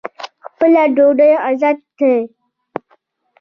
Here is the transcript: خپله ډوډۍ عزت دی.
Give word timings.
خپله 0.51 0.83
ډوډۍ 0.95 1.31
عزت 1.45 1.77
دی. 1.97 2.15